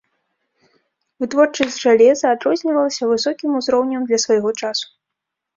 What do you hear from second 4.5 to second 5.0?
часу.